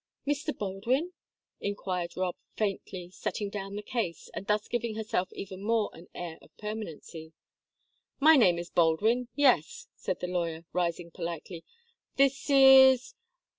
"Mr. 0.25 0.51
Baldwin?" 0.57 1.13
inquired 1.59 2.17
Rob, 2.17 2.35
faintly, 2.57 3.11
setting 3.11 3.51
down 3.51 3.75
the 3.75 3.83
case, 3.83 4.31
and 4.33 4.47
thus 4.47 4.67
giving 4.67 4.95
herself 4.95 5.31
even 5.33 5.61
more 5.61 5.91
an 5.93 6.07
air 6.15 6.39
of 6.41 6.57
permanency. 6.57 7.33
"My 8.19 8.35
name 8.35 8.57
is 8.57 8.71
Baldwin, 8.71 9.27
yes," 9.35 9.89
said 9.95 10.19
the 10.19 10.27
lawyer, 10.27 10.65
rising 10.73 11.11
politely. 11.11 11.63
"This 12.15 12.49
is 12.49 13.13